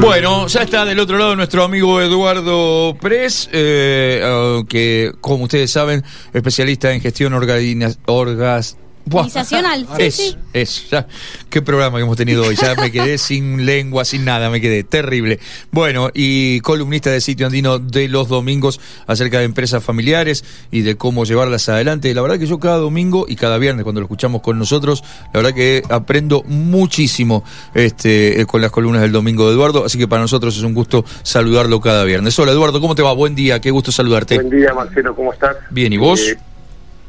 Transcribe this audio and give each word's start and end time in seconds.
Bueno, 0.00 0.46
ya 0.46 0.62
está 0.62 0.84
del 0.84 1.00
otro 1.00 1.18
lado 1.18 1.34
nuestro 1.34 1.64
amigo 1.64 2.00
Eduardo 2.00 2.96
Pres, 3.00 3.50
eh, 3.52 4.62
que 4.68 5.12
como 5.20 5.44
ustedes 5.44 5.72
saben, 5.72 6.04
especialista 6.32 6.92
en 6.92 7.00
gestión 7.00 7.34
orgas 7.34 8.76
Organizacional. 9.16 9.86
Sí, 9.96 10.02
es, 10.02 10.14
sí. 10.14 10.36
es, 10.52 10.90
ya. 10.90 11.06
Qué 11.50 11.62
programa 11.62 11.98
que 11.98 12.04
hemos 12.04 12.16
tenido 12.16 12.44
hoy. 12.44 12.56
Ya 12.56 12.74
me 12.74 12.90
quedé 12.90 13.18
sin 13.18 13.66
lengua, 13.66 14.04
sin 14.04 14.24
nada, 14.24 14.50
me 14.50 14.60
quedé 14.60 14.84
terrible. 14.84 15.38
Bueno, 15.70 16.10
y 16.14 16.60
columnista 16.60 17.10
de 17.10 17.20
Sitio 17.20 17.46
Andino 17.46 17.78
de 17.78 18.08
los 18.08 18.28
domingos 18.28 18.80
acerca 19.06 19.38
de 19.38 19.44
empresas 19.44 19.82
familiares 19.82 20.44
y 20.70 20.82
de 20.82 20.96
cómo 20.96 21.24
llevarlas 21.24 21.68
adelante. 21.68 22.12
La 22.14 22.22
verdad 22.22 22.38
que 22.38 22.46
yo 22.46 22.58
cada 22.58 22.76
domingo 22.76 23.26
y 23.28 23.36
cada 23.36 23.58
viernes 23.58 23.84
cuando 23.84 24.00
lo 24.00 24.06
escuchamos 24.06 24.42
con 24.42 24.58
nosotros, 24.58 25.02
la 25.32 25.40
verdad 25.40 25.54
que 25.54 25.82
aprendo 25.88 26.42
muchísimo 26.46 27.44
este, 27.74 28.40
eh, 28.40 28.46
con 28.46 28.60
las 28.60 28.70
columnas 28.70 29.02
del 29.02 29.12
domingo 29.12 29.48
de 29.48 29.54
Eduardo. 29.54 29.84
Así 29.84 29.98
que 29.98 30.08
para 30.08 30.22
nosotros 30.22 30.56
es 30.56 30.62
un 30.62 30.74
gusto 30.74 31.04
saludarlo 31.22 31.80
cada 31.80 32.04
viernes. 32.04 32.38
Hola 32.38 32.52
Eduardo, 32.52 32.80
¿cómo 32.80 32.94
te 32.94 33.02
va? 33.02 33.12
Buen 33.12 33.34
día, 33.34 33.60
qué 33.60 33.70
gusto 33.70 33.92
saludarte. 33.92 34.36
Buen 34.36 34.50
día 34.50 34.72
Marcelo, 34.74 35.14
¿cómo 35.14 35.32
estás? 35.32 35.56
Bien, 35.70 35.92
¿y 35.92 35.96
vos? 35.96 36.20
Eh, 36.20 36.38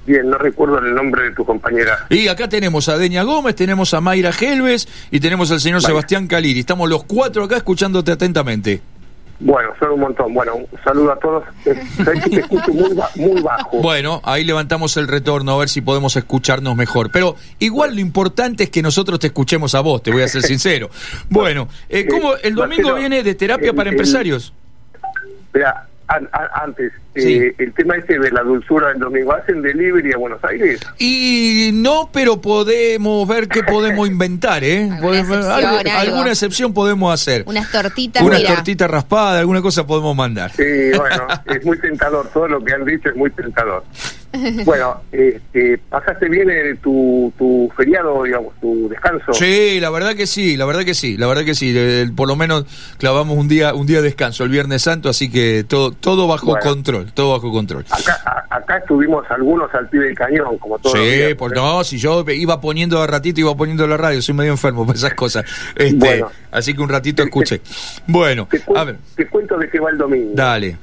Bien, 0.05 0.27
no 0.29 0.37
recuerdo 0.37 0.79
el 0.79 0.93
nombre 0.95 1.23
de 1.23 1.31
tu 1.31 1.45
compañera. 1.45 2.07
Y 2.09 2.27
acá 2.29 2.49
tenemos 2.49 2.89
a 2.89 2.97
Deña 2.97 3.23
Gómez, 3.23 3.55
tenemos 3.55 3.93
a 3.93 4.01
Mayra 4.01 4.31
Gelves 4.31 4.87
y 5.11 5.19
tenemos 5.19 5.51
al 5.51 5.59
señor 5.59 5.81
Vale. 5.81 5.87
Sebastián 5.87 6.27
Caliri. 6.27 6.61
Estamos 6.61 6.89
los 6.89 7.03
cuatro 7.03 7.43
acá 7.43 7.57
escuchándote 7.57 8.11
atentamente. 8.11 8.81
Bueno, 9.41 9.69
son 9.79 9.91
un 9.91 9.99
montón. 10.01 10.33
Bueno, 10.33 10.55
un 10.55 10.67
saludo 10.83 11.13
a 11.13 11.19
todos. 11.19 11.43
Sabés 12.03 12.23
que 12.25 12.29
te 12.31 12.39
escucho 12.41 12.73
muy, 12.73 12.93
ba- 12.93 13.09
muy 13.15 13.41
bajo. 13.41 13.77
Bueno, 13.77 14.19
ahí 14.25 14.43
levantamos 14.43 14.97
el 14.97 15.07
retorno 15.07 15.53
a 15.53 15.57
ver 15.59 15.69
si 15.69 15.79
podemos 15.81 16.15
escucharnos 16.17 16.75
mejor. 16.75 17.09
Pero 17.11 17.35
igual 17.59 17.93
lo 17.95 18.01
importante 18.01 18.63
es 18.65 18.69
que 18.69 18.81
nosotros 18.81 19.19
te 19.19 19.27
escuchemos 19.27 19.75
a 19.75 19.79
vos, 19.81 20.03
te 20.03 20.11
voy 20.11 20.23
a 20.23 20.27
ser 20.27 20.41
sincero. 20.43 20.89
Bueno, 21.29 21.69
eh, 21.87 22.05
¿cómo 22.09 22.33
el 22.35 22.55
domingo 22.55 22.89
Marcelo, 22.89 22.95
viene 22.95 23.23
de 23.23 23.35
terapia 23.35 23.73
para 23.73 23.89
el- 23.91 23.95
empresarios? 23.95 24.53
Espera, 25.45 25.87
an- 26.09 26.27
an- 26.33 26.49
antes, 26.63 26.91
Sí. 27.15 27.33
eh, 27.37 27.55
el 27.57 27.73
tema 27.73 27.95
este 27.95 28.19
de 28.19 28.31
la 28.31 28.41
dulzura 28.43 28.89
del 28.89 28.99
domingo, 28.99 29.33
¿hacen 29.33 29.61
delivery 29.61 30.11
a 30.13 30.17
Buenos 30.17 30.43
Aires? 30.43 30.79
Y 30.97 31.71
no, 31.73 32.09
pero 32.11 32.41
podemos 32.41 33.27
ver 33.27 33.47
qué 33.47 33.63
podemos 33.63 34.07
inventar, 34.09 34.63
¿eh? 34.63 34.83
Alguna 34.83 35.01
Podemos- 35.01 35.37
excepción, 35.37 35.51
algo- 35.65 35.77
algo. 35.79 35.91
alguna 35.99 36.29
excepción 36.29 36.73
podemos 36.73 37.13
hacer. 37.13 37.43
Unas 37.45 37.71
tortitas, 37.71 38.23
Una 38.23 38.37
mira. 38.37 38.55
tortita 38.55 38.87
raspada, 38.87 39.39
alguna 39.39 39.61
cosa 39.61 39.85
podemos 39.87 40.15
mandar. 40.15 40.51
Sí, 40.51 40.63
bueno, 40.97 41.27
es 41.45 41.65
muy 41.65 41.77
tentador. 41.79 42.27
Todo 42.33 42.47
lo 42.47 42.63
que 42.63 42.73
han 42.73 42.85
dicho 42.85 43.09
es 43.09 43.15
muy 43.15 43.29
tentador. 43.31 43.83
Bueno, 44.65 45.01
este, 45.11 45.79
¿pasaste 45.89 46.29
bien 46.29 46.77
tu, 46.83 47.33
tu 47.37 47.71
feriado, 47.75 48.23
digamos, 48.23 48.53
tu 48.61 48.87
descanso? 48.87 49.33
Sí, 49.33 49.79
la 49.79 49.89
verdad 49.89 50.15
que 50.15 50.27
sí, 50.27 50.55
la 50.55 50.65
verdad 50.65 50.83
que 50.85 50.93
sí, 50.93 51.17
la 51.17 51.25
verdad 51.27 51.43
que 51.45 51.55
sí. 51.55 51.73
Por 52.15 52.27
lo 52.27 52.35
menos 52.35 52.65
clavamos 52.99 53.37
un 53.37 53.47
día, 53.47 53.73
un 53.73 53.87
día 53.87 53.97
de 53.97 54.03
descanso 54.03 54.43
el 54.43 54.49
Viernes 54.51 54.83
Santo, 54.83 55.09
así 55.09 55.31
que 55.31 55.63
todo, 55.67 55.91
todo 55.91 56.27
bajo 56.27 56.45
Bueno. 56.47 56.61
control, 56.61 57.11
todo 57.13 57.31
bajo 57.31 57.51
control. 57.51 57.85
Acá, 57.89 58.21
a- 58.25 58.55
acá 58.57 58.77
estuvimos 58.77 59.25
algunos 59.31 59.73
al 59.73 59.89
pie 59.89 60.01
del 60.01 60.15
cañón, 60.15 60.57
como 60.59 60.77
todos 60.77 60.97
los 60.97 61.07
Sí, 61.07 61.11
días, 61.15 61.33
por 61.35 61.51
¿eh? 61.51 61.55
no, 61.55 61.83
si 61.83 61.97
yo 61.97 62.23
iba 62.29 62.61
poniendo 62.61 63.01
a 63.01 63.07
ratito, 63.07 63.39
iba 63.39 63.55
poniendo 63.55 63.87
la 63.87 63.97
radio, 63.97 64.21
soy 64.21 64.35
medio 64.35 64.51
enfermo 64.51 64.85
por 64.85 64.95
esas 64.95 65.13
cosas. 65.15 65.43
Este, 65.75 65.95
Bueno. 65.95 66.29
así 66.51 66.73
que 66.75 66.81
un 66.81 66.89
ratito 66.89 67.23
escuché. 67.23 67.61
Bueno, 68.05 68.47
Te, 68.49 68.61
a 68.75 68.83
ver, 68.83 68.97
te 69.15 69.27
cuento 69.27 69.57
de 69.57 69.69
qué 69.69 69.79
va 69.79 69.89
el 69.89 69.97
domingo. 69.97 70.31
dale. 70.35 70.77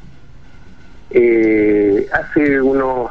Eh, 1.10 2.06
hace 2.12 2.60
unos 2.60 3.10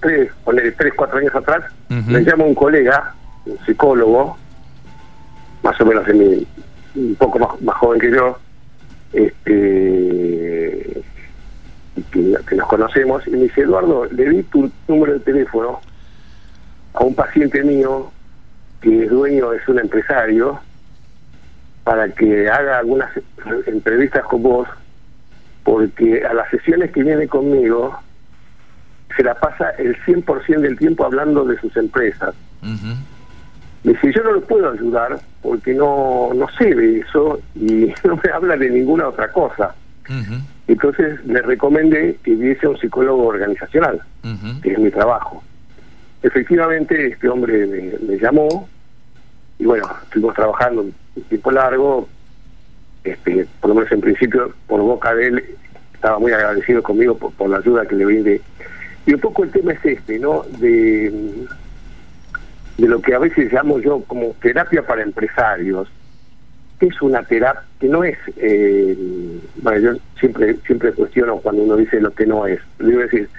tres, 0.00 0.30
ponele, 0.44 0.72
tres, 0.72 0.92
cuatro 0.96 1.18
años 1.18 1.34
atrás, 1.34 1.64
Ujú. 1.90 2.10
me 2.10 2.20
llama 2.24 2.44
un 2.44 2.54
colega, 2.54 3.14
un 3.44 3.58
psicólogo, 3.64 4.38
más 5.62 5.80
o 5.80 5.84
menos 5.86 6.06
de 6.06 6.14
mi- 6.14 6.46
un 6.94 7.14
poco 7.16 7.38
más, 7.38 7.60
más 7.62 7.76
joven 7.76 8.00
que 8.00 8.10
yo, 8.10 8.38
este, 9.12 11.02
que, 12.10 12.34
que 12.46 12.54
nos 12.56 12.68
conocemos, 12.68 13.26
y 13.26 13.30
me 13.30 13.38
dice, 13.38 13.62
Eduardo, 13.62 14.04
le 14.06 14.28
di 14.28 14.42
tu 14.44 14.70
número 14.86 15.14
de 15.14 15.20
teléfono 15.20 15.80
a 16.94 17.04
un 17.04 17.14
paciente 17.14 17.62
mío 17.62 18.12
que 18.80 19.04
es 19.04 19.10
dueño, 19.10 19.52
es 19.52 19.66
un 19.68 19.78
empresario, 19.80 20.60
para 21.84 22.08
que 22.10 22.48
haga 22.48 22.78
algunas 22.78 23.10
entrevistas 23.66 24.22
con 24.24 24.42
vos 24.42 24.68
porque 25.64 26.22
a 26.24 26.34
las 26.34 26.48
sesiones 26.50 26.90
que 26.92 27.02
viene 27.02 27.26
conmigo 27.28 27.98
se 29.18 29.24
la 29.24 29.34
pasa 29.34 29.70
el 29.70 29.96
100% 30.04 30.60
del 30.60 30.78
tiempo 30.78 31.04
hablando 31.04 31.44
de 31.44 31.58
sus 31.58 31.76
empresas. 31.76 32.36
Ujú. 32.62 32.94
Me 33.82 33.92
dice, 33.92 34.12
yo 34.12 34.22
no 34.22 34.32
lo 34.32 34.40
puedo 34.42 34.70
ayudar 34.70 35.18
porque 35.42 35.74
no, 35.74 36.30
no 36.36 36.46
sé 36.56 36.72
de 36.72 37.00
eso 37.00 37.40
y 37.56 37.92
no 38.04 38.16
me 38.22 38.30
habla 38.32 38.56
de 38.56 38.70
ninguna 38.70 39.08
otra 39.08 39.32
cosa. 39.32 39.74
Entonces 40.68 41.22
le 41.26 41.42
recomendé 41.42 42.16
que 42.22 42.34
viese 42.34 42.66
a 42.66 42.70
un 42.70 42.78
psicólogo 42.78 43.26
organizacional, 43.26 44.00
que 44.62 44.72
es 44.72 44.78
mi 44.78 44.90
trabajo. 44.90 45.42
Efectivamente, 46.22 47.08
este 47.08 47.28
hombre 47.28 47.66
me, 47.66 47.92
me 48.06 48.18
llamó 48.18 48.68
y 49.58 49.64
bueno, 49.64 49.84
estuvimos 50.04 50.34
trabajando 50.34 50.82
un 50.82 51.22
tiempo 51.24 51.50
largo, 51.50 52.08
este, 53.02 53.46
por 53.60 53.70
lo 53.70 53.74
menos 53.74 53.90
en 53.90 54.00
principio, 54.00 54.54
por 54.68 54.80
boca 54.80 55.12
de 55.14 55.26
él, 55.26 55.44
estaba 55.92 56.18
muy 56.20 56.32
agradecido 56.32 56.82
conmigo 56.82 57.18
por, 57.18 57.32
por 57.32 57.50
la 57.50 57.58
ayuda 57.58 57.84
que 57.84 57.96
le 57.96 58.04
brindé. 58.04 58.40
Y 59.08 59.14
un 59.14 59.20
poco 59.20 59.42
el 59.42 59.50
tema 59.50 59.72
es 59.72 59.82
este, 59.86 60.18
¿no? 60.18 60.44
De, 60.58 61.10
de 62.76 62.86
lo 62.88 63.00
que 63.00 63.14
a 63.14 63.18
veces 63.18 63.50
llamo 63.50 63.78
yo 63.80 64.02
como 64.06 64.34
terapia 64.42 64.82
para 64.86 65.02
empresarios, 65.02 65.88
que 66.78 66.88
es 66.88 67.00
una 67.00 67.22
terapia, 67.22 67.62
que 67.80 67.88
no 67.88 68.04
es, 68.04 68.18
eh, 68.36 68.94
bueno, 69.62 69.78
yo 69.94 69.98
siempre 70.20 70.56
siempre 70.66 70.92
cuestiono 70.92 71.38
cuando 71.38 71.62
uno 71.62 71.76
dice 71.76 72.02
lo 72.02 72.12
que 72.12 72.26
no 72.26 72.46
es, 72.46 72.60
digo 72.78 73.00
decir, 73.00 73.30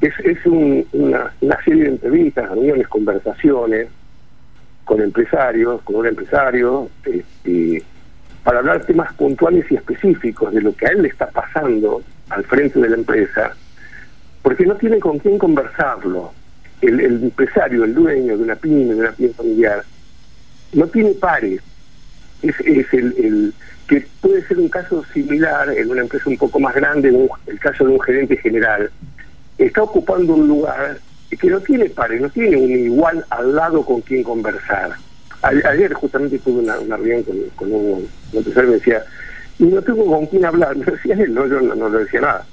es, 0.00 0.14
es 0.24 0.46
un- 0.46 0.86
una, 0.94 1.30
una 1.42 1.62
serie 1.64 1.82
de 1.84 1.90
entrevistas, 1.90 2.48
reuniones, 2.48 2.88
conversaciones 2.88 3.88
con 4.86 5.02
empresarios, 5.02 5.82
con 5.82 5.96
un 5.96 6.06
empresario, 6.06 6.88
este, 7.04 7.82
para 8.42 8.60
hablar 8.60 8.86
temas 8.86 9.12
puntuales 9.12 9.70
y 9.70 9.74
específicos 9.74 10.54
de 10.54 10.62
lo 10.62 10.74
que 10.74 10.86
a 10.86 10.90
él 10.92 11.02
le 11.02 11.08
está 11.08 11.26
pasando 11.26 12.02
al 12.30 12.42
frente 12.44 12.80
de 12.80 12.88
la 12.88 12.96
empresa, 12.96 13.54
porque 14.42 14.66
no 14.66 14.74
tiene 14.76 14.98
con 14.98 15.18
quién 15.18 15.38
conversarlo. 15.38 16.32
El, 16.80 17.00
empresario, 17.00 17.84
el 17.84 17.94
dueño 17.94 18.36
de 18.38 18.42
una 18.42 18.56
pyme, 18.56 18.94
de 18.94 19.00
una 19.00 19.12
pyme 19.12 19.28
familiar, 19.30 19.84
no 20.72 20.86
tiene 20.86 21.10
pares. 21.10 21.60
Es, 22.42 22.54
el, 22.94 23.52
que 23.86 24.06
puede 24.22 24.46
ser 24.46 24.58
un 24.58 24.68
caso 24.68 25.04
similar 25.12 25.68
en 25.76 25.90
una 25.90 26.00
empresa 26.02 26.30
un 26.30 26.38
poco 26.38 26.58
más 26.58 26.74
grande, 26.74 27.10
un- 27.10 27.28
el 27.46 27.58
caso 27.58 27.84
de 27.84 27.92
un 27.92 28.00
gerente 28.00 28.36
general. 28.38 28.90
Está 29.58 29.82
ocupando 29.82 30.34
un 30.34 30.48
lugar 30.48 30.98
que 31.38 31.48
no 31.48 31.60
tiene 31.60 31.90
pares, 31.90 32.20
no 32.20 32.30
tiene 32.30 32.56
un 32.56 32.70
igual 32.70 33.24
al 33.30 33.54
lado 33.54 33.84
con 33.84 34.00
quien 34.00 34.22
conversar. 34.22 34.92
Ayer 35.42 35.92
justamente 35.94 36.38
tuve 36.38 36.60
una, 36.60 36.78
una 36.78 36.96
reunión 36.96 37.24
con, 37.56 37.72
un, 37.72 38.08
empresario 38.32 38.68
y 38.68 38.72
me 38.72 38.78
decía, 38.78 39.04
y 39.58 39.64
no 39.64 39.82
tengo 39.82 40.06
con 40.06 40.26
quién 40.26 40.44
hablar, 40.44 40.76
me 40.76 40.86
decía 40.86 41.14
él, 41.14 41.34
no, 41.34 41.46
yo 41.46 41.60
no, 41.60 41.74
no 41.74 41.90
decía 41.90 42.20
nada. 42.22 42.46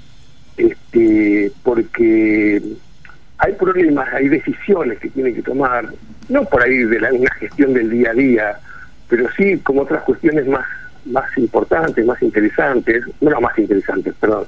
Este, 0.58 1.52
porque 1.62 2.60
hay 3.38 3.52
problemas, 3.54 4.12
hay 4.12 4.28
decisiones 4.28 4.98
que 4.98 5.08
tiene 5.08 5.32
que 5.32 5.42
tomar, 5.42 5.86
no 6.28 6.44
por 6.44 6.62
ahí 6.62 6.78
de 6.78 7.00
la, 7.00 7.12
una 7.12 7.30
gestión 7.34 7.72
del 7.72 7.90
día 7.90 8.10
a 8.10 8.14
día, 8.14 8.58
pero 9.08 9.28
sí 9.36 9.58
como 9.58 9.82
otras 9.82 10.02
cuestiones 10.02 10.46
más 10.46 10.66
más 11.04 11.24
importantes, 11.38 12.04
más 12.04 12.20
interesantes, 12.22 13.02
no 13.20 13.30
no, 13.30 13.40
más 13.40 13.58
interesantes, 13.58 14.14
perdón, 14.20 14.44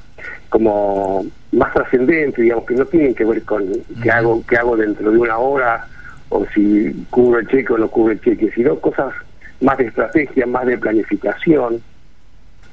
como 0.48 1.25
más 1.53 1.72
trascendentes, 1.72 2.42
digamos, 2.42 2.66
que 2.66 2.75
no 2.75 2.84
tienen 2.87 3.15
que 3.15 3.25
ver 3.25 3.42
con 3.42 3.66
qué 4.03 4.10
hago, 4.10 4.44
qué 4.47 4.56
hago 4.56 4.77
dentro 4.77 5.10
de 5.10 5.19
una 5.19 5.38
hora, 5.38 5.87
o 6.28 6.44
si 6.54 7.06
cubro 7.10 7.41
el 7.41 7.48
cheque 7.48 7.72
o 7.72 7.78
no 7.78 7.88
cubro 7.88 8.12
el 8.12 8.21
cheque, 8.21 8.50
sino 8.54 8.78
cosas 8.78 9.15
más 9.60 9.78
de 9.78 9.87
estrategia, 9.87 10.47
más 10.47 10.66
de 10.66 10.77
planificación. 10.77 11.80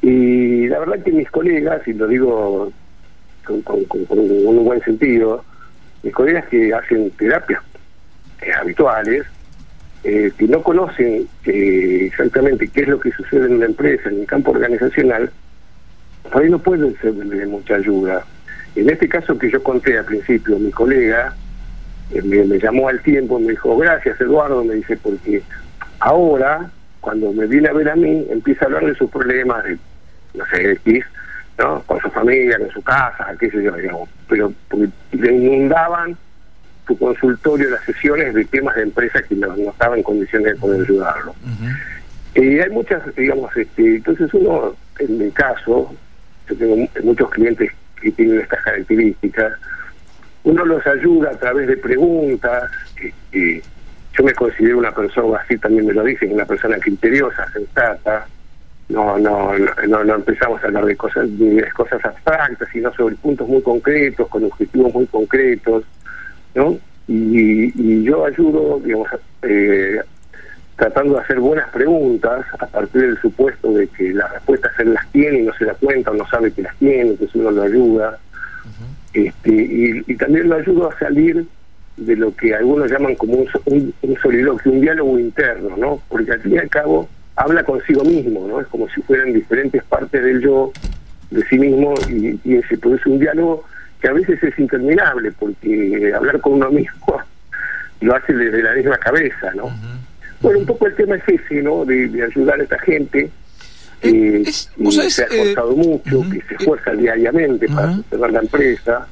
Y 0.01 0.67
la 0.67 0.79
verdad 0.79 1.03
que 1.03 1.11
mis 1.11 1.29
colegas, 1.31 1.87
y 1.87 1.93
lo 1.93 2.07
digo 2.07 2.71
con, 3.47 3.63
un 4.09 4.65
buen 4.65 4.81
sentido, 4.81 5.43
mis 6.03 6.13
colegas 6.13 6.45
que 6.47 6.73
hacen 6.73 7.09
terapias 7.11 7.61
eh, 8.41 8.51
habituales, 8.53 9.25
eh, 10.03 10.31
que 10.37 10.47
no 10.47 10.61
conocen 10.61 11.27
eh, 11.45 12.05
exactamente 12.05 12.67
qué 12.67 12.81
es 12.81 12.87
lo 12.87 12.99
que 12.99 13.11
sucede 13.11 13.47
en 13.47 13.59
la 13.59 13.65
empresa, 13.65 14.09
en 14.09 14.21
el 14.21 14.25
campo 14.27 14.51
organizacional, 14.51 15.31
por 16.31 16.43
ahí 16.43 16.49
no 16.49 16.59
pueden 16.59 16.95
ser 17.01 17.13
de 17.13 17.45
mucha 17.47 17.75
ayuda. 17.75 18.25
En 18.75 18.89
este 18.89 19.09
caso 19.09 19.37
que 19.37 19.49
yo 19.49 19.61
conté 19.63 19.97
al 19.97 20.05
principio, 20.05 20.59
mi 20.59 20.71
colega 20.71 21.35
eh, 22.11 22.21
me, 22.21 22.43
me 22.45 22.59
llamó 22.59 22.89
al 22.89 23.01
tiempo, 23.01 23.39
me 23.39 23.51
dijo, 23.51 23.75
gracias 23.77 24.21
Eduardo, 24.21 24.63
me 24.63 24.75
dice, 24.75 24.97
porque 24.97 25.41
ahora, 25.99 26.69
cuando 27.01 27.33
me 27.33 27.47
viene 27.47 27.69
a 27.69 27.73
ver 27.73 27.89
a 27.89 27.95
mí, 27.95 28.25
empieza 28.29 28.65
a 28.65 28.67
hablar 28.67 28.85
de 28.85 28.95
sus 28.95 29.09
problemas, 29.09 29.63
de, 29.63 29.77
no 30.35 30.45
sé, 30.45 30.71
X, 30.73 31.05
¿no? 31.57 31.81
Con 31.83 31.99
su 31.99 32.09
familia, 32.09 32.57
con 32.59 32.69
su 32.71 32.81
casa, 32.81 33.35
qué 33.39 33.49
sé 33.49 33.63
yo, 33.63 33.75
digamos. 33.75 34.09
Pero 34.27 34.53
le 35.11 35.33
inundaban 35.33 36.17
su 36.85 36.97
consultorio, 36.97 37.69
las 37.69 37.83
sesiones 37.83 38.33
de 38.33 38.45
temas 38.45 38.75
de 38.75 38.83
empresas 38.83 39.23
que 39.23 39.35
no, 39.35 39.55
no 39.55 39.71
estaba 39.71 39.97
en 39.97 40.03
condiciones 40.03 40.53
de 40.53 40.59
poder 40.59 40.81
ayudarlo. 40.81 41.35
Y 42.35 42.59
hay 42.59 42.69
muchas, 42.69 43.03
digamos, 43.15 43.55
este, 43.57 43.95
entonces 43.95 44.33
uno, 44.33 44.75
en 44.99 45.17
mi 45.17 45.31
caso, 45.31 45.93
yo 46.47 46.55
tengo 46.55 46.87
muchos 47.03 47.29
clientes 47.31 47.71
que 48.01 48.11
tienen 48.11 48.41
estas 48.41 48.63
características, 48.63 49.53
uno 50.43 50.63
los 50.63 50.85
ayuda 50.85 51.31
a 51.31 51.37
través 51.37 51.67
de 51.67 51.77
preguntas, 51.77 52.71
este, 53.01 53.61
yo 54.17 54.23
me 54.23 54.33
considero 54.33 54.77
una 54.77 54.93
persona, 54.93 55.39
así 55.39 55.57
también 55.57 55.87
me 55.87 55.93
lo 55.93 56.03
dicen, 56.03 56.31
una 56.31 56.45
persona 56.45 56.77
criteriosa, 56.77 57.51
sensata, 57.51 58.27
no, 58.89 59.17
no, 59.17 59.51
no, 59.87 60.03
no 60.03 60.15
empezamos 60.15 60.63
a 60.63 60.67
hablar 60.67 60.85
de 60.85 60.95
cosas, 60.95 61.25
de 61.37 61.69
cosas 61.75 62.03
abstractas, 62.05 62.69
sino 62.71 62.93
sobre 62.93 63.15
puntos 63.15 63.47
muy 63.47 63.61
concretos, 63.61 64.27
con 64.29 64.45
objetivos 64.45 64.93
muy 64.93 65.05
concretos, 65.07 65.83
¿no? 66.55 66.77
Y, 67.07 67.71
y 67.75 68.03
yo 68.03 68.25
ayudo, 68.25 68.79
digamos, 68.79 69.09
eh, 69.41 70.01
tratando 70.77 71.15
de 71.15 71.21
hacer 71.21 71.39
buenas 71.39 71.69
preguntas 71.69 72.45
a 72.59 72.67
partir 72.67 73.01
del 73.01 73.17
supuesto 73.19 73.73
de 73.73 73.87
que 73.87 74.13
las 74.13 74.31
respuestas 74.31 74.71
él 74.79 74.93
las 74.93 75.07
tiene 75.11 75.39
y 75.39 75.43
no 75.43 75.53
se 75.53 75.65
da 75.65 75.73
cuenta 75.73 76.11
o 76.11 76.13
no 76.13 76.27
sabe 76.27 76.51
que 76.51 76.61
las 76.61 76.75
tiene, 76.77 77.11
entonces 77.11 77.35
uno 77.35 77.51
lo 77.51 77.63
ayuda. 77.63 78.17
este, 79.13 79.49
y, 79.51 80.03
y, 80.07 80.15
también 80.15 80.47
lo 80.47 80.55
ayudo 80.55 80.89
a 80.89 80.99
salir 80.99 81.45
de 81.97 82.15
lo 82.15 82.33
que 82.35 82.53
algunos 82.53 82.89
llaman 82.89 83.15
como 83.15 83.33
un, 83.33 83.49
un, 83.65 83.93
un, 84.01 84.17
soliloquio, 84.17 84.71
un 84.71 84.81
diálogo 84.81 85.19
interno, 85.19 85.75
¿no? 85.75 86.01
Porque 86.07 86.31
al 86.31 86.41
fin 86.41 86.53
y 86.53 86.57
al 86.59 86.69
cabo 86.69 87.09
habla 87.37 87.63
consigo 87.63 88.03
mismo, 88.03 88.47
¿no? 88.47 88.59
Es 88.59 88.67
como 88.67 88.89
si 88.89 89.01
fueran 89.03 89.31
diferentes 89.31 89.83
partes 89.83 90.21
del 90.21 90.41
yo, 90.41 90.71
de 91.29 91.45
sí 91.47 91.57
mismo, 91.57 91.93
y, 92.09 92.39
y 92.43 92.55
ese 92.55 92.77
produce 92.77 93.09
un 93.09 93.19
diálogo 93.19 93.63
que 94.01 94.07
a 94.09 94.13
veces 94.13 94.41
es 94.43 94.59
interminable, 94.59 95.31
porque 95.31 96.11
hablar 96.15 96.41
con 96.41 96.53
uno 96.53 96.69
mismo 96.71 97.21
lo 98.01 98.15
hace 98.15 98.33
desde 98.33 98.61
la 98.61 98.73
misma 98.73 98.97
cabeza, 98.97 99.51
¿no? 99.55 99.71
Bueno, 100.41 100.59
un 100.59 100.65
poco 100.65 100.87
el 100.87 100.95
tema 100.95 101.15
es 101.15 101.23
ese, 101.27 101.61
¿no? 101.61 101.85
De, 101.85 102.07
de 102.07 102.23
ayudar 102.23 102.59
a 102.59 102.63
esta 102.63 102.79
gente. 102.79 103.29
Eh, 104.03 104.43
es, 104.45 104.69
que 104.77 104.91
se 105.09 105.23
ha 105.23 105.25
esforzado 105.25 105.71
eh, 105.71 105.75
mucho, 105.75 106.19
uh 106.19 106.23
-huh, 106.23 106.31
que 106.31 106.47
se 106.47 106.55
esfuerza 106.55 106.91
eh, 106.91 106.97
diariamente 106.97 107.67
para 107.67 107.95
sostener 107.95 108.31
la 108.31 108.39
empresa. 108.39 109.07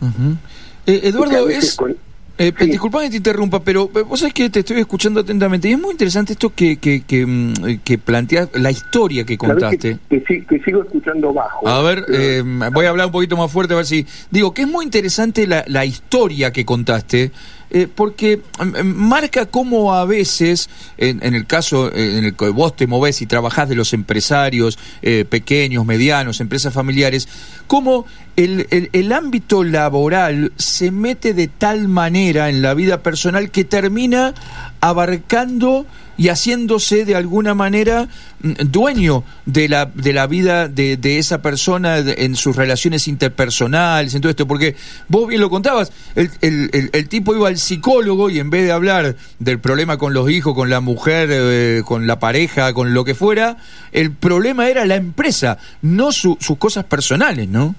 Eduardo, 0.86 1.50
es... 1.50 1.76
Con, 1.76 1.96
eh, 2.38 2.54
sí. 2.58 2.66
Disculpa 2.66 3.02
que 3.02 3.10
te 3.10 3.18
interrumpa, 3.18 3.62
pero 3.62 3.88
vos 3.88 4.20
sabés 4.20 4.34
que 4.34 4.50
te 4.50 4.60
estoy 4.60 4.80
escuchando 4.80 5.22
atentamente 5.22 5.70
y 5.70 5.74
es 5.74 5.80
muy 5.80 5.92
interesante 5.92 6.34
esto 6.34 6.54
que 6.54 6.78
que, 6.78 7.04
que, 7.04 7.26
mm, 7.26 7.54
que 7.84 7.98
planteas, 7.98 8.50
la 8.54 8.72
historia 8.72 9.26
que 9.26 9.38
contaste. 9.38 9.98
Que, 10.10 10.22
que, 10.24 10.46
que, 10.46 10.60
sigo 10.60 10.84
escuchando 10.84 11.34
bajo. 11.34 11.68
A 11.68 11.82
ver, 11.82 12.06
eh, 12.12 12.44
voy 12.74 12.86
a 12.86 12.90
hablar 12.90 13.08
un 13.08 13.12
poquito 13.12 13.38
más 13.38 13.52
fuerte 13.52 13.74
a 13.74 13.78
ver 13.78 13.86
si... 13.86 14.06
Digo, 14.32 14.54
que 14.54 14.64
es 14.64 14.68
muy 14.68 14.86
interesante 14.86 15.48
la, 15.48 15.64
la 15.68 15.86
historia 15.86 16.52
que 16.52 16.66
contaste, 16.66 17.32
eh, 17.70 17.88
porque 17.94 18.34
eh, 18.34 18.84
marca 18.84 19.48
cómo 19.48 19.94
a 19.94 20.06
veces, 20.06 20.70
en, 20.98 21.22
el 21.22 21.46
caso 21.46 21.94
en 21.94 22.26
el 22.26 22.36
que 22.36 22.50
vos 22.50 22.76
te 22.76 22.88
movés 22.88 23.22
y 23.22 23.26
trabajás 23.26 23.70
de 23.70 23.76
los 23.76 23.94
empresarios 23.94 24.78
eh, 25.02 25.26
pequeños, 25.28 25.86
medianos, 25.86 26.40
empresas 26.42 26.74
familiares, 26.74 27.28
cómo 27.68 28.06
el, 28.36 28.68
el, 28.70 29.12
ámbito 29.14 29.64
laboral 29.64 30.52
se 30.58 30.92
mete 30.92 31.34
de 31.34 31.48
tal 31.48 31.88
manera 31.88 32.50
en 32.50 32.62
la 32.62 32.74
vida 32.74 33.02
personal 33.02 33.50
que 33.50 33.64
termina 33.64 34.34
abarcando 34.82 35.86
y 36.18 36.30
haciéndose 36.30 37.06
de 37.06 37.16
alguna 37.16 37.54
manera 37.54 38.08
mm, 38.42 38.54
dueño 38.66 39.24
de 39.46 39.68
la, 39.70 39.86
de 39.86 40.14
la 40.14 40.28
vida 40.28 40.68
de, 40.68 40.98
de 40.98 41.20
esa 41.20 41.42
persona 41.42 41.98
en 42.00 42.36
sus 42.36 42.56
relaciones 42.56 43.08
interpersonales, 43.08 44.14
en 44.16 44.22
todo 44.22 44.30
esto, 44.30 44.48
porque 44.48 44.76
vos 45.08 45.28
bien 45.28 45.42
lo 45.42 45.50
contabas, 45.50 45.92
el, 46.16 46.30
el, 46.42 46.90
el, 46.94 47.10
tipo 47.10 47.36
iba 47.36 47.48
al 47.48 47.58
psicólogo 47.58 48.30
y 48.30 48.40
en 48.40 48.50
vez 48.50 48.66
de 48.66 48.72
hablar 48.72 49.16
del 49.40 49.60
problema 49.60 49.98
con 49.98 50.14
los 50.14 50.30
hijos, 50.30 50.54
con 50.54 50.70
la 50.70 50.82
mujer, 50.82 51.30
eh, 51.32 51.82
con 51.86 52.08
la 52.08 52.20
pareja, 52.20 52.74
con 52.74 52.94
lo 52.94 53.04
que 53.04 53.16
fuera, 53.16 53.58
el 53.92 54.12
problema 54.12 54.70
era 54.70 54.86
la 54.86 54.96
empresa, 54.96 55.58
no 55.82 56.12
su, 56.12 56.38
sus 56.40 56.58
cosas 56.58 56.86
personales, 56.86 57.48
¿no? 57.48 57.76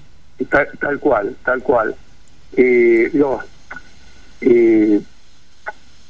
Tal, 0.49 0.67
tal 0.79 0.99
cual, 0.99 1.35
tal 1.43 1.61
cual. 1.61 1.95
Eh, 2.55 3.09
no, 3.13 3.39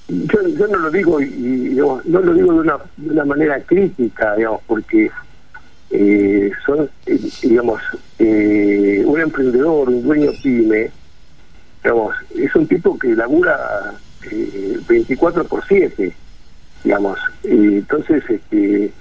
yo, 0.07 0.47
yo 0.47 0.67
no 0.67 0.77
lo 0.77 0.89
digo 0.89 1.21
y 1.21 1.25
digamos, 1.27 2.05
no 2.05 2.19
lo 2.21 2.33
digo 2.33 2.53
de 2.53 2.71
una, 2.97 3.25
manera 3.25 3.59
crítica 3.61 4.35
digamos 4.35 4.61
porque 4.65 5.11
eh, 5.89 6.51
son 6.65 6.89
eh, 7.05 7.19
digamos 7.41 7.81
eh, 8.19 9.03
un 9.05 9.19
emprendedor 9.19 9.89
un 9.89 10.03
dueño 10.03 10.31
pyme 10.41 10.91
digamos 11.83 12.15
es 12.35 12.55
un 12.55 12.67
tipo 12.67 12.97
que 12.97 13.15
labura 13.15 13.93
24 14.87 15.43
por 15.45 15.65
7 15.67 16.13
digamos 16.83 17.19
entonces 17.43 18.23
este 18.29 18.93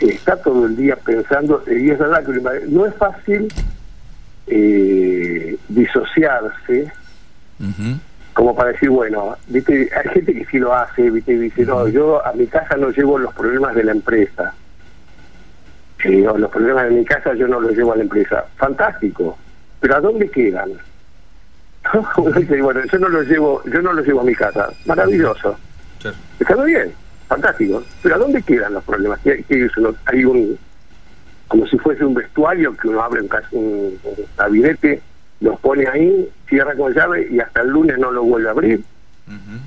está 0.00 0.36
todo 0.36 0.66
el 0.66 0.76
día 0.76 0.96
pensando 0.96 1.62
y 1.66 1.90
es 1.90 1.98
verdad 1.98 2.24
que 2.24 2.66
no 2.68 2.86
es 2.86 2.94
fácil 2.94 3.48
disociarse 5.68 6.92
uh 7.60 7.64
-huh 7.64 7.98
como 8.38 8.54
para 8.54 8.70
decir, 8.70 8.88
bueno, 8.88 9.36
viste, 9.48 9.90
hay 9.92 10.08
gente 10.10 10.32
que 10.32 10.44
sí 10.44 10.60
lo 10.60 10.72
hace, 10.72 11.10
viste, 11.10 11.32
y 11.32 11.38
dice, 11.38 11.66
no, 11.66 11.88
yo 11.88 12.24
a 12.24 12.32
mi 12.34 12.46
casa 12.46 12.76
no 12.76 12.90
llevo 12.90 13.18
los 13.18 13.34
problemas 13.34 13.74
de 13.74 13.82
la 13.82 13.90
empresa. 13.90 14.54
Eh, 16.04 16.24
o 16.28 16.38
los 16.38 16.48
problemas 16.48 16.84
de 16.84 16.92
mi 16.92 17.04
casa 17.04 17.34
yo 17.34 17.48
no 17.48 17.58
los 17.60 17.76
llevo 17.76 17.94
a 17.94 17.96
la 17.96 18.02
empresa. 18.02 18.46
Fantástico. 18.54 19.36
Pero 19.80 19.96
¿a 19.96 20.00
dónde 20.00 20.30
quedan? 20.30 20.70
dice, 22.36 22.62
bueno, 22.62 22.80
yo 22.84 22.98
no 23.00 23.08
los 23.08 23.26
llevo, 23.26 23.60
yo 23.64 23.82
no 23.82 23.92
los 23.92 24.06
llevo 24.06 24.20
a 24.20 24.24
mi 24.24 24.36
casa. 24.36 24.68
Maravilloso. 24.86 25.58
Sí. 26.00 26.08
Está 26.38 26.54
muy 26.54 26.70
bien, 26.70 26.92
fantástico. 27.26 27.82
Pero 28.04 28.14
¿a 28.14 28.18
dónde 28.18 28.40
quedan 28.42 28.74
los 28.74 28.84
problemas? 28.84 29.18
¿Qué, 29.24 29.42
qué 29.48 29.68
hay 30.04 30.24
un, 30.24 30.56
como 31.48 31.66
si 31.66 31.76
fuese 31.76 32.04
un 32.04 32.14
vestuario 32.14 32.76
que 32.76 32.86
uno 32.86 33.02
abre 33.02 33.20
un, 33.20 33.30
un, 33.50 33.98
un 34.04 34.26
gabinete 34.36 35.02
los 35.40 35.58
pone 35.60 35.86
ahí, 35.86 36.28
cierra 36.48 36.74
con 36.74 36.92
llave 36.92 37.28
y 37.30 37.40
hasta 37.40 37.62
el 37.62 37.68
lunes 37.68 37.98
no 37.98 38.10
lo 38.10 38.24
vuelve 38.24 38.48
a 38.48 38.52
abrir. 38.52 38.80
Uh 39.26 39.32
-huh. 39.32 39.60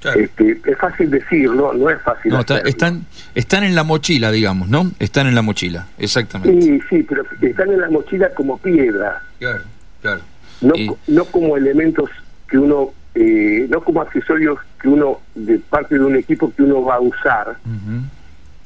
claro. 0.00 0.20
este, 0.20 0.60
es 0.64 0.78
fácil 0.78 1.10
decirlo, 1.10 1.72
no 1.72 1.90
es 1.90 2.00
fácil. 2.02 2.32
No, 2.32 2.40
está, 2.40 2.58
están, 2.58 3.06
están 3.34 3.64
en 3.64 3.74
la 3.74 3.82
mochila, 3.82 4.30
digamos, 4.30 4.68
¿no? 4.68 4.92
Están 4.98 5.26
en 5.26 5.34
la 5.34 5.42
mochila, 5.42 5.86
exactamente. 5.98 6.62
Sí, 6.62 6.80
sí, 6.88 7.02
pero 7.02 7.24
están 7.40 7.70
en 7.70 7.80
la 7.80 7.90
mochila 7.90 8.32
como 8.34 8.58
piedra. 8.58 9.22
Claro, 9.38 9.62
claro. 10.00 10.20
No, 10.60 10.74
y... 10.74 10.90
no 11.08 11.24
como 11.24 11.56
elementos 11.56 12.10
que 12.48 12.58
uno, 12.58 12.90
eh, 13.14 13.66
no 13.70 13.82
como 13.82 14.02
accesorios 14.02 14.58
que 14.80 14.88
uno, 14.88 15.20
de 15.34 15.58
parte 15.58 15.98
de 15.98 16.04
un 16.04 16.16
equipo 16.16 16.52
que 16.54 16.62
uno 16.62 16.84
va 16.84 16.96
a 16.96 17.00
usar, 17.00 17.56
uh 17.64 17.68
-huh. 17.68 18.02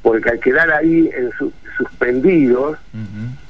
porque 0.01 0.29
al 0.29 0.39
quedar 0.39 0.69
ahí 0.71 1.09
en 1.15 1.31
su, 1.37 1.51
suspendidos, 1.77 2.77
uh 2.93 2.97
-huh 2.97 3.44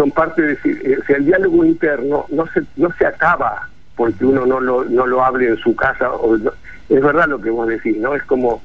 son 0.00 0.10
parte 0.12 0.40
de 0.40 0.54
o 0.98 1.04
sea, 1.04 1.16
el 1.16 1.26
diálogo 1.26 1.62
interno 1.62 2.24
no 2.30 2.46
se 2.54 2.62
no 2.76 2.90
se 2.96 3.04
acaba 3.04 3.68
porque 3.96 4.24
uno 4.24 4.46
no 4.46 4.58
lo 4.58 4.82
no 4.84 5.06
lo 5.06 5.22
hable 5.22 5.48
en 5.48 5.58
su 5.58 5.76
casa 5.76 6.10
o 6.10 6.38
no, 6.38 6.52
es 6.88 7.02
verdad 7.02 7.28
lo 7.28 7.38
que 7.38 7.50
vos 7.50 7.68
decís 7.68 7.98
no 7.98 8.14
es 8.14 8.22
como 8.22 8.62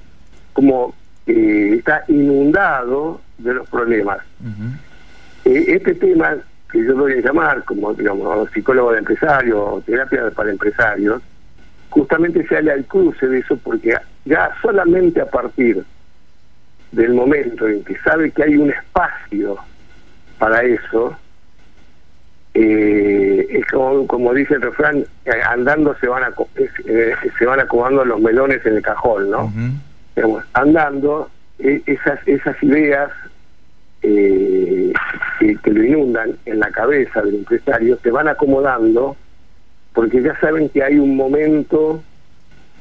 como 0.54 0.96
eh, 1.28 1.76
está 1.78 2.06
inundado 2.08 3.20
de 3.38 3.54
los 3.54 3.68
problemas 3.70 4.20
uh 4.40 4.48
-huh. 4.48 4.74
eh, 5.44 5.66
este 5.76 5.96
tema 5.96 6.38
que 6.72 6.86
yo 6.86 6.96
voy 6.96 7.12
a 7.18 7.22
llamar 7.22 7.66
como 7.66 7.94
digamos 7.94 8.50
psicólogo 8.52 8.94
de 8.94 9.00
empresarios 9.00 9.60
o 9.60 9.82
terapia 9.86 10.32
para 10.32 10.52
empresarios 10.52 11.22
justamente 11.90 12.48
sale 12.48 12.72
al 12.72 12.86
cruce 12.86 13.28
de 13.28 13.40
eso 13.40 13.58
porque 13.58 13.94
ya 14.24 14.52
solamente 14.62 15.20
a 15.20 15.30
partir 15.30 15.84
del 16.94 17.14
momento 17.14 17.68
en 17.68 17.84
que 17.84 17.98
sabe 18.00 18.32
que 18.32 18.44
hay 18.44 18.56
un 18.56 18.70
espacio 18.70 19.58
para 20.38 20.64
eso, 20.64 21.18
eh, 22.58 23.48
es 23.50 23.66
como, 23.66 24.08
como, 24.08 24.34
dice 24.34 24.54
el 24.54 24.62
refrán, 24.62 25.04
eh, 25.26 25.32
andando 25.46 25.94
se 26.00 26.08
van 26.08 26.24
a, 26.24 26.34
eh, 26.86 27.14
se 27.38 27.46
van 27.46 27.60
acomodando 27.60 28.06
los 28.06 28.22
melones 28.22 28.66
en 28.66 28.78
el 28.78 28.82
cajón, 28.82 29.30
¿no? 29.30 29.46
Uh 29.46 29.50
-huh. 29.50 29.72
Digamos, 30.16 30.44
andando, 30.54 31.30
eh, 31.60 31.82
esas, 31.86 32.20
esas 32.26 32.56
ideas 32.64 33.12
que, 34.02 34.94
que, 35.64 35.72
lo 35.72 35.84
inundan 35.84 36.38
en 36.46 36.60
la 36.60 36.72
cabeza 36.72 37.22
del 37.24 37.36
empresario 37.36 37.98
se 38.02 38.12
van 38.12 38.28
acomodando 38.28 39.18
porque 39.94 40.22
ya 40.22 40.40
saben 40.40 40.70
que 40.70 40.84
hay 40.84 40.98
un 40.98 41.16
momento 41.18 42.02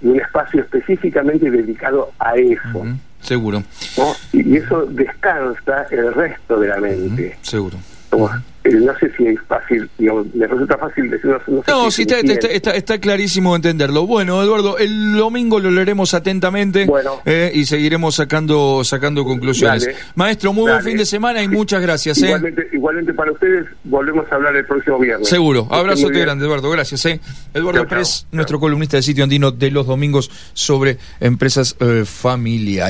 y 0.03 0.09
un 0.09 0.21
espacio 0.21 0.61
específicamente 0.61 1.51
dedicado 1.51 2.13
a 2.21 2.37
eso. 2.37 2.61
Uh 2.75 2.85
-huh. 2.85 2.97
Seguro. 3.21 3.63
¿no? 3.97 4.13
Y, 4.33 4.57
eso 4.57 4.87
descansa 4.87 5.87
el 5.91 6.15
resto 6.15 6.61
de 6.61 6.69
la 6.69 6.77
mente. 6.79 7.27
Uh 7.27 7.41
-huh. 7.41 7.45
Seguro. 7.45 7.79
Como, 8.11 8.31
no 8.65 8.99
sé 8.99 9.13
si 9.17 9.27
es 9.27 9.41
fácil, 9.47 9.89
digamos, 9.99 10.27
me 10.35 10.47
resulta 10.47 10.79
fácil 10.79 11.11
decirlo. 11.11 11.41
No, 11.47 11.63
sé 11.63 11.71
no 11.71 11.91
si 11.91 12.03
está, 12.03 12.19
está, 12.21 12.49
está, 12.49 12.71
está, 12.71 12.99
clarísimo 12.99 13.55
entenderlo. 13.55 14.07
Bueno, 14.07 14.43
Eduardo, 14.43 14.79
el 14.79 15.15
domingo 15.17 15.61
lo 15.61 15.71
leeremos 15.71 16.15
atentamente 16.15 16.87
bueno, 16.87 17.21
eh, 17.27 17.53
y 17.55 17.67
seguiremos 17.67 18.15
sacando 18.15 18.83
sacando 18.85 19.25
conclusiones. 19.25 19.85
Dale, 19.85 19.97
Maestro, 20.15 20.53
muy 20.53 20.67
dale. 20.67 20.83
buen 20.83 20.93
fin 20.93 20.99
de 20.99 21.05
semana 21.05 21.43
y 21.43 21.49
muchas 21.49 21.83
gracias. 21.83 22.19
Igualmente, 22.19 22.63
eh. 22.63 22.71
igualmente 22.73 23.13
para 23.13 23.33
ustedes, 23.33 23.67
volvemos 23.85 24.31
a 24.33 24.35
hablar 24.35 24.57
el 24.57 24.65
próximo 24.65 24.99
viernes. 24.99 25.29
Seguro. 25.29 25.69
Abrazo 25.71 26.09
grande, 26.09 26.45
Eduardo. 26.47 26.71
Gracias. 26.71 27.05
Eh. 27.07 27.21
Eduardo 27.53 27.87
Pérez, 27.87 28.27
nuestro 28.33 28.59
columnista 28.59 28.97
de 28.97 29.03
sitio 29.03 29.25
andino 29.25 29.51
de 29.51 29.71
los 29.71 29.87
domingos 29.87 30.31
sobre 30.55 30.99
empresas 31.21 31.77
eh, 31.81 32.05
familiares. 32.07 32.85